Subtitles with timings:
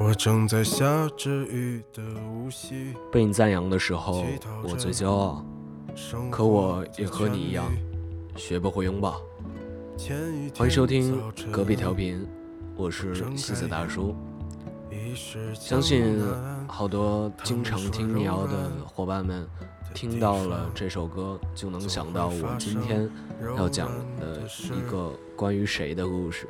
[0.00, 2.94] 我正在下着雨的无锡。
[3.10, 4.24] 被你赞扬的时候，
[4.62, 5.44] 我最骄傲。
[6.30, 7.68] 可我也和你一样，
[8.36, 9.20] 学不会拥抱。
[10.56, 12.24] 欢迎收听隔壁调频，
[12.76, 14.14] 我是西子大叔。
[15.52, 16.20] 相信
[16.68, 19.48] 好多经常听民谣的伙伴们，
[19.94, 23.10] 听到了这首歌，就能想到我今天
[23.56, 26.46] 要讲的一个关于谁的故事。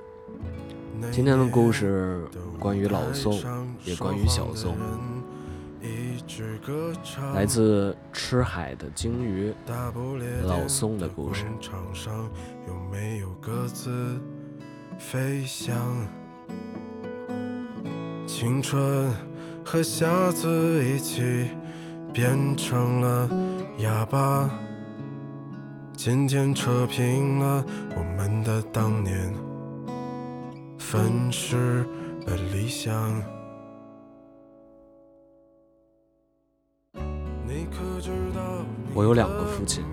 [1.12, 2.24] 今天的故事
[2.58, 3.34] 关于老宋，
[3.84, 4.76] 也关于小宋，
[7.34, 9.52] 来自吃海的鲸鱼
[10.44, 11.44] 老宋的故事。
[18.26, 19.10] 青春
[19.64, 21.48] 和瞎子一起
[22.12, 23.30] 变成了
[23.78, 24.50] 哑巴，
[25.96, 27.64] 渐渐扯平了
[27.96, 29.32] 我们的当年。
[30.90, 31.84] 分尸
[32.24, 33.22] 的理想。
[38.94, 39.84] 我有两个父亲，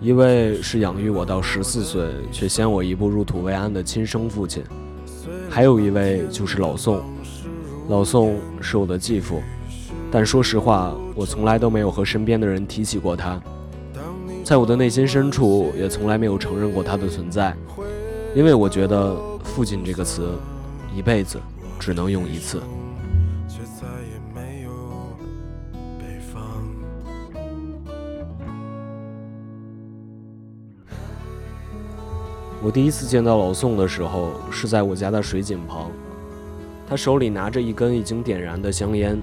[0.00, 4.64] 一位是养育我到十四岁却先我一步入土为安的亲生父亲，
[5.50, 7.02] 还有一位就是老宋。
[7.90, 9.42] 老宋是我的继父，
[10.10, 13.38] 但说实话，我从来都没有和身边的人提起过他，
[14.42, 17.54] 在我的内心深处也从来没有承认过他的存在，
[18.34, 19.31] 因为我觉得。
[19.42, 20.38] 父亲这个词，
[20.94, 21.38] 一辈子
[21.78, 22.62] 只能用一次。
[32.64, 35.90] 我第一次见到老宋的时候，是在我家的水井旁，
[36.88, 39.20] 他手里拿着一根已经点燃的香烟，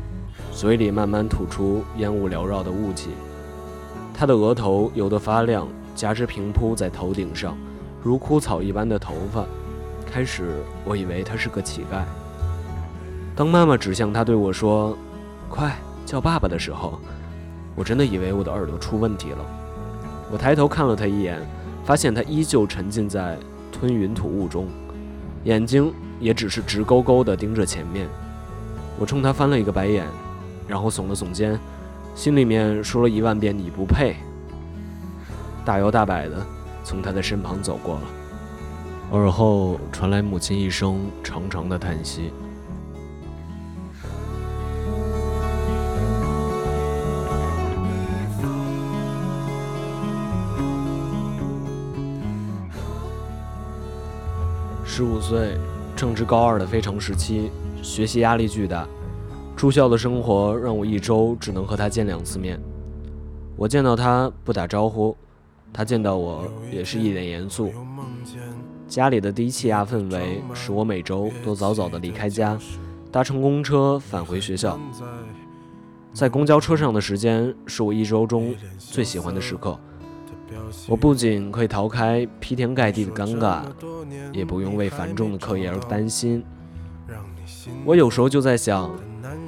[0.51, 3.11] 嘴里慢慢吐出烟雾缭绕的雾气。
[4.13, 5.65] 他的额头油得发亮，
[5.95, 7.57] 夹着平铺在头顶上，
[8.03, 9.45] 如枯草一般的头发。
[10.09, 12.03] 开始，我以为他是个乞丐。
[13.35, 14.97] 当妈妈指向他对我说
[15.47, 15.73] ：“快
[16.05, 16.99] 叫爸爸”的时候，
[17.75, 19.37] 我真的以为我的耳朵出问题了。
[20.31, 21.39] 我抬头看了他一眼，
[21.85, 23.37] 发现他依旧沉浸在
[23.71, 24.67] 吞云吐雾中，
[25.45, 28.07] 眼睛也只是直勾勾地盯着前面。
[28.99, 30.05] 我冲他翻了一个白眼，
[30.67, 31.57] 然后耸了耸肩，
[32.15, 34.17] 心里面说了一万遍“你不配”，
[35.63, 36.35] 大摇大摆地
[36.83, 38.01] 从他的身旁走过了。
[39.11, 42.31] 耳后传来母亲一声长长的叹息。
[54.85, 55.57] 十五岁，
[55.95, 57.49] 正值高二的非常时期，
[57.81, 58.87] 学习压力巨大，
[59.55, 62.59] 住校的生活让我一周只能和他见两次面。
[63.55, 65.17] 我见到他不打招呼，
[65.73, 67.71] 他见到我也是一脸严肃。
[68.89, 72.57] 家里的低气压氛围使我每周都早早的离开家，
[73.11, 74.79] 搭乘公车返回学校。
[76.11, 79.79] 在公交车上的时间是我一周中最喜欢的时刻。
[80.87, 83.61] 我不仅可以逃开劈天盖地的尴尬，
[84.33, 86.43] 也不用为繁重的课业而担心。
[87.85, 88.91] 我有时候就在想，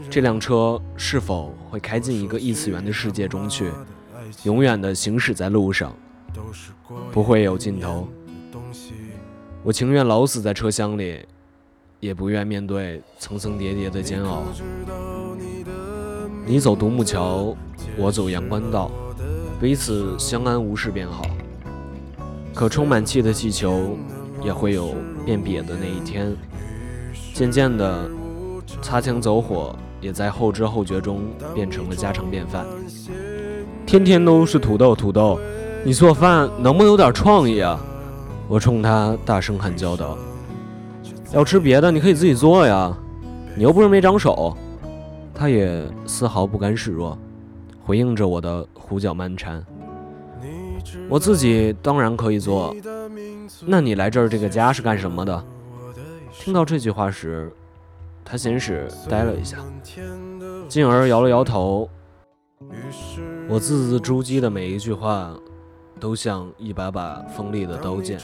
[0.07, 3.71] 这辆车是否会开进一个异次元的世界中去，
[4.43, 5.91] 永远的行驶在路上，
[7.11, 8.07] 不会有尽头。
[9.63, 11.23] 我情愿老死在车厢里，
[11.99, 14.41] 也不愿面对层层叠叠的煎熬。
[16.47, 17.55] 你走独木桥，
[17.95, 18.89] 我走阳关道，
[19.59, 21.23] 彼此相安无事便好。
[22.55, 23.95] 可充满气的气球
[24.43, 26.35] 也会有变瘪的那一天。
[27.35, 28.09] 渐渐的，
[28.81, 31.21] 擦枪走火也在后知后觉中
[31.53, 32.65] 变成了家常便饭。
[33.85, 35.39] 天天都是土豆土豆，
[35.83, 37.79] 你做饭能不能有点创意啊？
[38.47, 40.17] 我冲他大声喊叫道
[41.33, 42.95] ：“要吃别的，你可以自己做呀，
[43.55, 44.55] 你又不是没长手。”
[45.33, 47.17] 他也丝毫不甘示弱，
[47.83, 49.65] 回应着我的胡搅蛮缠。
[51.09, 52.75] 我自己当然可以做，
[53.65, 55.43] 那你来这儿这个家是干什么的？
[56.33, 57.51] 听到这句话时，
[58.23, 59.57] 他先是呆了一下，
[60.67, 61.89] 进而摇了摇头。
[63.47, 65.33] 我字字珠玑的每一句话，
[66.01, 68.19] 都像一把把锋利的刀剑，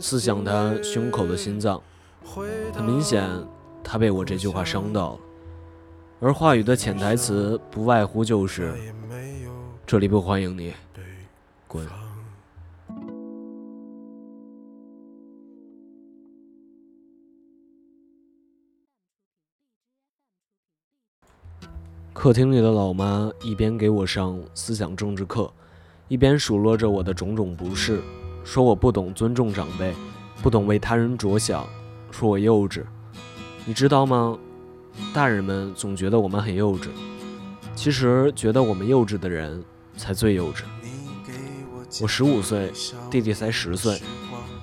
[0.00, 1.82] 刺向他胸口的心脏。
[2.72, 3.28] 很明显，
[3.82, 5.20] 他被我这句话伤到了。
[6.20, 8.72] 而话语的潜台词，不外乎就是
[9.84, 10.72] “这里不欢迎你，
[11.66, 11.84] 滚”。
[22.12, 25.52] 客厅里的老妈一边给我上思想政治课，
[26.14, 28.00] 一边数落着我的种种不是，
[28.44, 29.92] 说我不懂尊重长辈，
[30.40, 31.66] 不懂为他人着想，
[32.12, 32.84] 说我幼稚。
[33.64, 34.38] 你知道吗？
[35.12, 36.86] 大人们总觉得我们很幼稚，
[37.74, 39.60] 其实觉得我们幼稚的人
[39.96, 40.62] 才最幼稚。
[42.00, 42.70] 我十五岁，
[43.10, 44.00] 弟弟才十岁，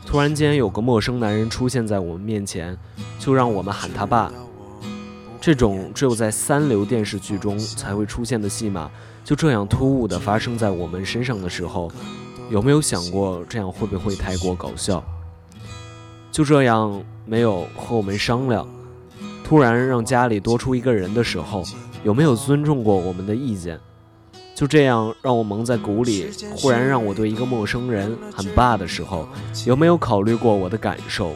[0.05, 2.77] 突然间有个陌生男人出现在我们面前，
[3.19, 4.31] 就让我们喊他爸。
[5.41, 8.91] 这种只有在三流电视剧中才会出现的戏码，
[9.25, 11.91] 就这样突兀地发生在我们身上的时候，
[12.51, 15.03] 有没有想过这样会不会太过搞笑？
[16.31, 18.67] 就这样没有和我们商量，
[19.43, 21.63] 突然让家里多出一个人的时候，
[22.03, 23.79] 有没有尊重过我们的意见？
[24.61, 29.27] 就这样让我蒙在鼓里，忽然让我对一个陌生人喊爸的时候，
[29.65, 31.35] 有没有考虑过我的感受？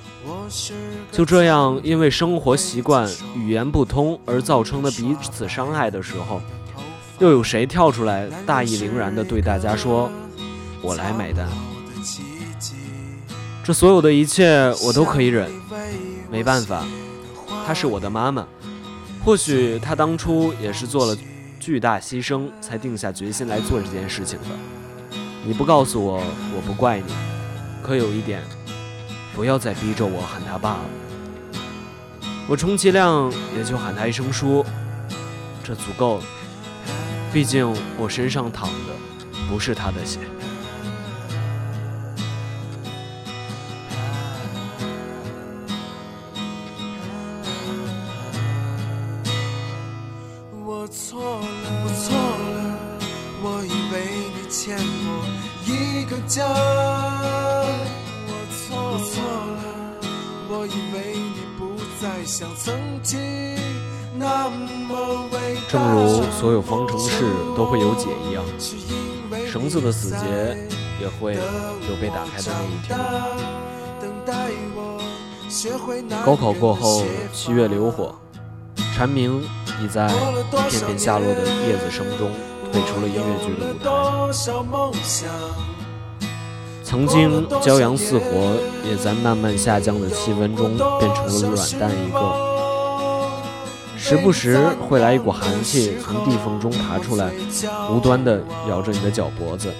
[1.11, 6.39] 就这样，因为生活习惯、语言不通而造成的彼此伤害的时候，
[7.17, 10.07] 又有谁跳出来大义凛然地对大家说
[10.83, 11.47] ：“我来买单。”
[13.65, 15.49] 这所有的一切我都可以忍，
[16.29, 16.85] 没办法，
[17.65, 18.45] 她是我的妈妈。
[19.23, 21.17] 或许她当初也是做了
[21.59, 25.17] 巨大牺牲，才定下决心来做这件事情的。
[25.45, 26.17] 你不告诉我，
[26.55, 27.13] 我不怪你。
[27.81, 28.41] 可有一点。
[29.35, 30.85] 不要再逼着我喊他爸了，
[32.47, 34.65] 我充其量也就喊他一声叔，
[35.61, 36.23] 这足够了。
[37.33, 38.95] 毕竟我身上淌的
[39.49, 40.19] 不是他的血。
[65.67, 68.43] 正如所有方程式都会有解一样，
[69.47, 70.57] 绳子的死结
[70.99, 72.97] 也会有被打开的那一天。
[76.25, 78.15] 高考过后，七月流火，
[78.95, 79.43] 蝉鸣
[79.81, 80.11] 已在一
[80.69, 82.31] 片片下落的叶子声中
[82.71, 85.74] 退出了音乐剧的舞台。
[86.85, 88.55] 曾经骄阳似火，
[88.87, 92.55] 也在慢慢下降的气温中变成了软蛋一个。
[93.97, 97.31] 时不时会来一股寒气从地缝中爬出来，
[97.91, 98.39] 无端的
[98.69, 99.73] 咬着你的脚脖子。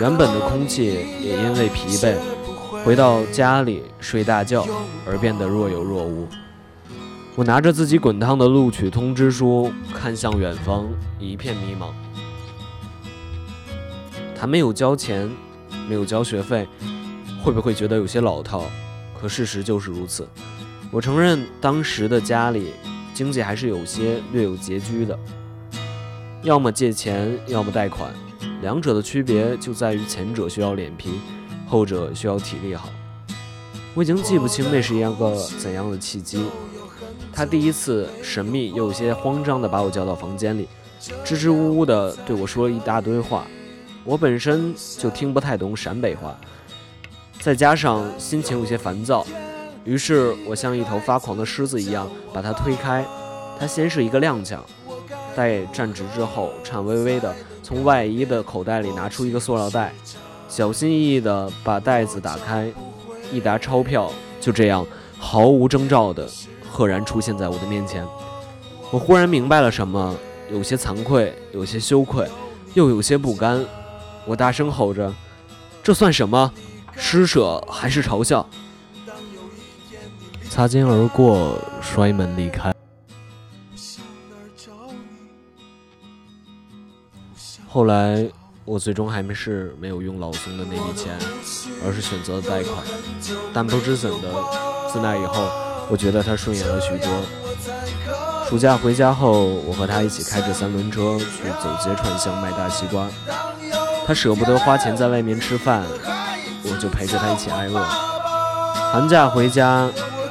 [0.00, 2.14] 原本的空气也因为疲惫，
[2.82, 4.66] 回到家里睡大觉
[5.06, 6.26] 而变得若有若无。
[7.36, 10.88] 我拿着自己滚烫的录取通知书，看向远方，
[11.18, 11.92] 一片迷茫。
[14.44, 15.26] 还没有交钱，
[15.88, 16.68] 没有交学费，
[17.42, 18.64] 会不会觉得有些老套？
[19.18, 20.28] 可事实就是如此。
[20.90, 22.74] 我承认，当时的家里
[23.14, 25.18] 经济还是有些略有拮据的，
[26.42, 28.12] 要么借钱，要么贷款，
[28.60, 31.12] 两者的区别就在于前者需要脸皮，
[31.66, 32.90] 后者需要体力好。
[33.94, 36.44] 我已经记不清那是一个怎样的契机，
[37.32, 40.68] 他第一次神秘又有些慌张地把我叫到房间里，
[41.24, 43.46] 支支吾吾地对我说了一大堆话。
[44.04, 46.36] 我本身就听不太懂陕北话，
[47.40, 49.26] 再加上心情有些烦躁，
[49.84, 53.04] 于是我像一头发狂的狮子一样把他推开。
[53.58, 54.58] 他先是一个踉跄，
[55.34, 59.94] 待站直之后，颤巍巍地从外衣的口袋里拿出一个塑料袋，
[60.48, 62.70] 小心翼翼地把袋子打开，
[63.32, 64.84] 一沓钞票就这样
[65.18, 66.28] 毫无征兆地
[66.68, 68.04] 赫然出现在我的面前。
[68.90, 70.14] 我忽然明白了什么，
[70.50, 72.28] 有些惭愧，有些羞愧，
[72.74, 73.64] 又有些不甘。
[74.26, 75.12] 我大声吼着
[75.82, 76.52] ：“这算什么？
[76.96, 78.48] 施舍还是嘲笑？”
[80.48, 82.72] 擦肩而过，摔门离开。
[87.68, 88.24] 后来，
[88.64, 91.18] 我最终还是没有用老宋的那笔钱，
[91.84, 92.76] 而是选择了贷款。
[93.52, 94.32] 但不知怎的，
[94.92, 95.48] 自那以后，
[95.90, 97.10] 我觉得他顺眼了许多。
[98.48, 103.08] 暑假回家后，我和他一起开着三轮车去走街串巷卖大西瓜。
[104.06, 105.82] 他舍不得花钱在外面吃饭，
[106.62, 107.82] 我就陪着他一起挨饿。
[108.92, 109.88] 寒假回家，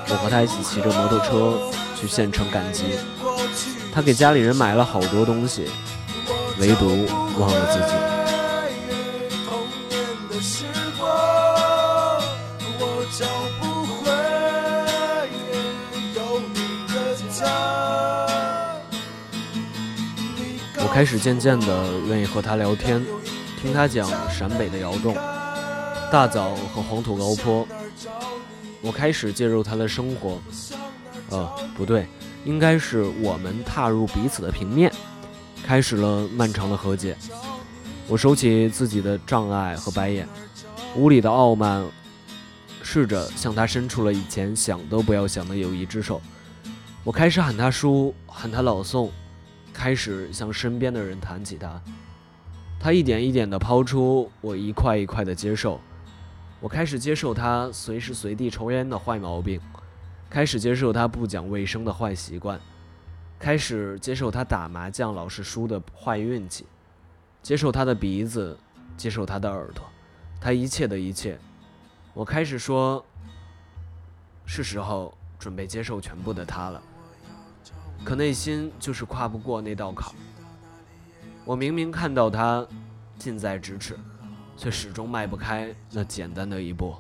[0.10, 1.60] 我和他一起骑着摩托车
[1.96, 2.84] 去县城赶集。
[3.92, 5.70] 他给家里人买了好多东西，
[6.60, 7.08] 唯独
[7.40, 7.94] 忘了自己。
[20.78, 23.04] 我开始渐渐的愿意和他聊天。
[23.64, 25.16] 听他讲陕北的窑洞、
[26.12, 27.66] 大枣和黄土高坡，
[28.82, 30.38] 我开始介入他的生活。
[31.30, 32.06] 呃，不对，
[32.44, 34.92] 应该是我们踏入彼此的平面，
[35.66, 37.16] 开始了漫长的和解。
[38.10, 40.28] 我收起自己的障碍和白眼，
[40.94, 41.86] 无理的傲慢，
[42.82, 46.22] 试着向他伸出了以前想都不要想的友谊之手。
[47.06, 49.10] 我开始喊他叔，喊他老宋，
[49.72, 51.82] 开始向身边的人谈起他。
[52.84, 55.80] 他一点一点地抛出，我一块一块地接受。
[56.60, 59.58] 我开始接受他随时随地抽烟的坏毛病，
[60.30, 62.60] 开始接受他不讲卫生的坏习惯，
[63.40, 66.66] 开始接受他打麻将老是输的坏运气，
[67.42, 68.58] 接受他的鼻子，
[68.98, 69.86] 接受他的耳朵，
[70.42, 71.40] 他一切的一切。
[72.14, 73.06] 我开始说，
[74.46, 76.84] 是时候准备接受全部的他了。
[78.04, 80.14] 可内心就是跨不过那道坎。
[81.46, 82.66] 我明明看到他
[83.18, 83.98] 近在咫尺，
[84.56, 86.96] 却始终迈不开那简单的一步。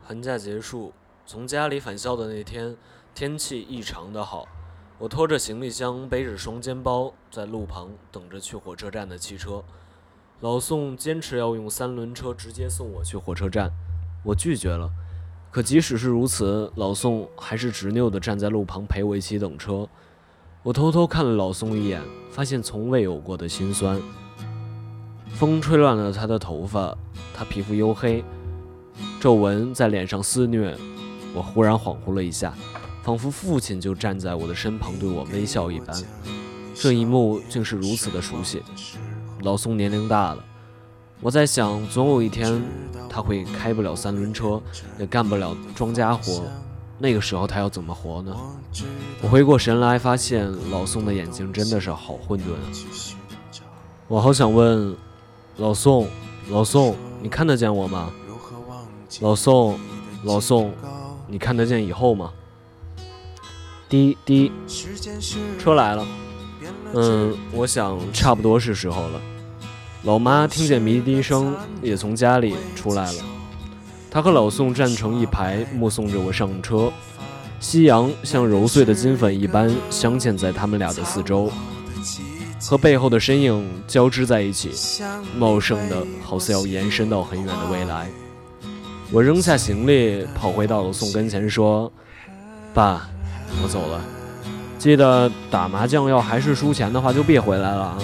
[0.00, 0.94] 寒假结束，
[1.26, 2.74] 从家里返校的那天，
[3.14, 4.48] 天气异常的好。
[4.98, 9.62] 我拖着行李箱，背着双肩包，在路旁等着去火车站的汽车。
[10.40, 13.72] 老宋坚持要用三轮车直接送我去火车站，
[14.22, 14.88] 我拒绝了。
[15.50, 19.88] 可即使是如此，老宋还是执拗地站在路旁陪我一起等车。
[20.62, 24.00] 我偷偷看了老宋一眼，发现从未有过的心酸。
[25.30, 26.96] 风吹乱了他的头发，
[27.34, 28.22] 他皮肤黝黑。
[29.18, 30.76] 皱纹在脸上肆虐，
[31.34, 32.54] 我忽然恍惚了一下，
[33.02, 36.00] 仿佛父亲就站在我的身旁对我微笑一般。
[36.76, 38.62] 这一幕竟是如此的熟悉。
[39.42, 40.44] 老宋年龄大了，
[41.20, 42.62] 我在想，总有一天
[43.08, 44.60] 他会开不了三轮车，
[44.98, 46.44] 也干不了庄稼活，
[46.98, 48.36] 那个时候他要怎么活呢？
[49.22, 52.66] 我回过神来，发现老宋的眼睛真的是好混沌啊！
[54.08, 54.96] 我好想问
[55.56, 56.08] 老宋，
[56.50, 58.10] 老宋，你看得见我吗？
[59.20, 59.78] 老宋，
[60.24, 60.72] 老宋，
[61.26, 62.32] 你看得见以后吗？
[63.88, 64.52] 滴滴，
[65.58, 66.06] 车来了。
[66.94, 69.20] 嗯，我想差不多是时候了。
[70.04, 73.22] 老妈听见鸣笛声，也从家里出来了。
[74.10, 76.90] 她和老宋站成一排，目送着我上车。
[77.60, 81.50] 夕阳像揉碎的金粉一般镶嵌在他们俩的四周，
[82.60, 84.70] 和背后的身影交织在一起，
[85.36, 88.08] 茂盛的好似要延伸到很远的未来。
[89.10, 91.92] 我扔下行李，跑回到老宋跟前说
[92.72, 93.08] ：“爸，
[93.62, 94.17] 我走了。
[94.78, 97.98] 记得打麻将要还是输钱的话，就别回来了啊。”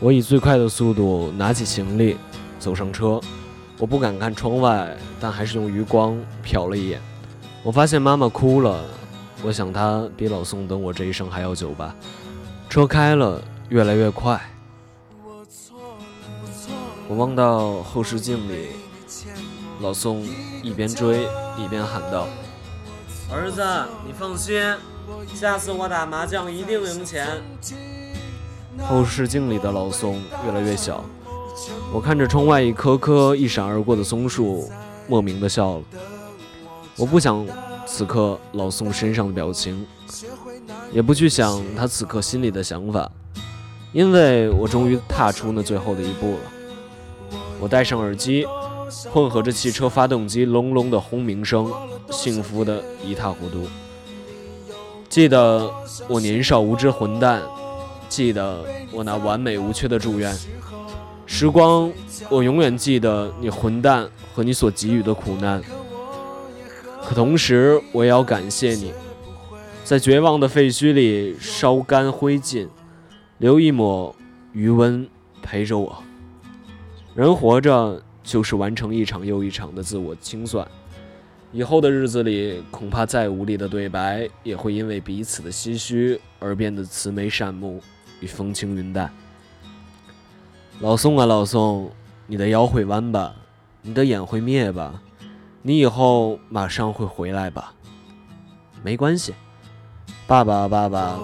[0.00, 2.16] 我以最快的速度拿起行李，
[2.58, 3.20] 走上车。
[3.78, 7.00] 我不敢看窗外，但还是用余光瞟了一眼。
[7.62, 8.84] 我发现妈妈哭了。
[9.42, 11.94] 我想她比老宋等我这一生还要久吧。
[12.68, 13.42] 车开了。
[13.68, 14.40] 越来越快，
[17.08, 18.68] 我望到后视镜里，
[19.80, 20.24] 老宋
[20.62, 21.28] 一边追
[21.58, 22.26] 一边喊道
[23.30, 23.62] ：“儿子，
[24.06, 24.60] 你放心，
[25.34, 27.26] 下次我打麻将一定赢钱。”
[28.88, 31.04] 后视镜里的老宋越来越小，
[31.92, 34.70] 我看着窗外一棵棵一闪而过的松树，
[35.08, 35.84] 莫名的笑了。
[36.96, 37.46] 我不想
[37.86, 39.86] 此刻老宋身上的表情，
[40.92, 43.10] 也不去想他此刻心里的想法。
[43.92, 46.40] 因为我终于踏出那最后的一步了。
[47.58, 48.46] 我戴上耳机，
[49.12, 51.72] 混合着汽车发动机隆隆的轰鸣声，
[52.10, 53.66] 幸福的一塌糊涂。
[55.08, 55.70] 记得
[56.08, 57.42] 我年少无知混蛋，
[58.08, 60.36] 记得我那完美无缺的祝愿。
[61.26, 61.90] 时光，
[62.28, 65.60] 我永远记得你混蛋和你所给予的苦难。
[67.02, 68.92] 可同时，我也要感谢你，
[69.84, 72.68] 在绝望的废墟里烧干灰烬，
[73.38, 74.14] 留一抹
[74.52, 75.08] 余温
[75.42, 75.96] 陪着我。
[77.14, 80.66] 人活着就是完成一场又一场的自我清算，
[81.52, 87.80] 以后的日子里，恐怕再无力的对白，也会因为彼此的唏嘘而变得慈眉善目
[88.20, 89.08] 与风轻云淡。
[90.80, 91.92] 老宋啊，老宋，
[92.26, 93.32] 你的腰会弯吧，
[93.80, 95.00] 你的眼会灭吧。
[95.62, 97.72] 你以后马上会回来吧，
[98.82, 99.34] 没关系，
[100.26, 101.18] 爸爸爸爸，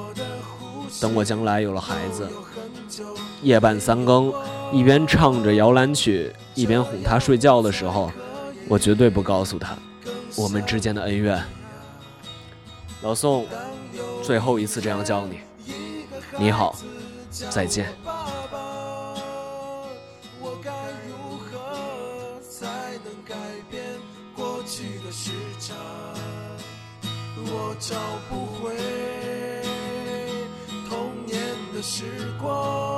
[1.00, 2.28] 等我将来有了孩子，
[3.42, 4.32] 夜半三更，
[4.73, 8.11] 一边唱着摇篮曲，一边哄他睡觉的时候，
[8.68, 9.76] 我绝对不告诉他
[10.37, 11.42] 我们之间的恩怨。
[13.02, 13.47] 老宋，
[14.23, 15.40] 最后一次这样叫你，
[16.38, 16.76] 你好，
[17.50, 17.92] 再见。
[27.44, 27.97] 我找
[28.30, 28.76] 不回
[30.88, 31.37] 童年
[31.75, 32.04] 的时
[32.40, 32.91] 光，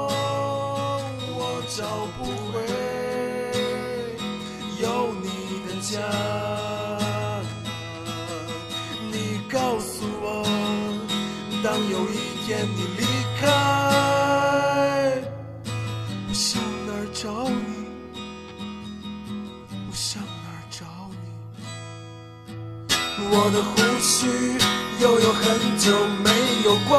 [11.64, 13.02] 当有一天你离
[13.40, 13.48] 开，
[16.28, 17.88] 我上哪儿找你？
[19.88, 20.84] 我上哪儿找
[21.22, 21.26] 你？
[23.30, 24.12] 我的胡须。
[25.00, 25.90] 又有很久
[26.22, 26.30] 没
[26.64, 26.98] 有刮，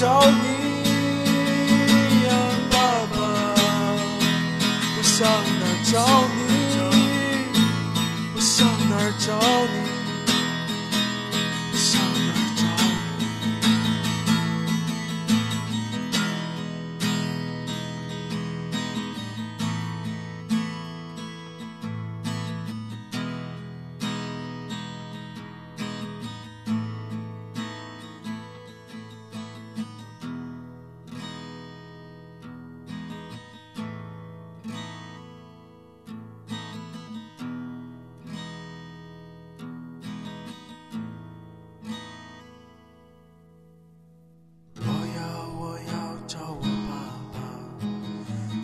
[0.00, 0.39] 哪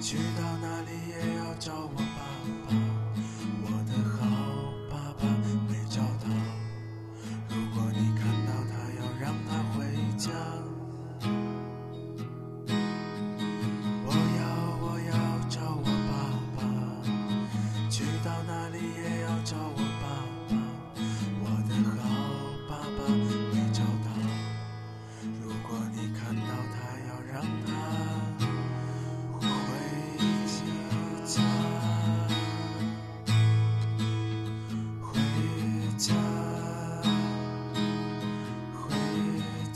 [0.06, 2.05] 去到哪里也要找我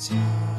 [0.00, 0.49] 家。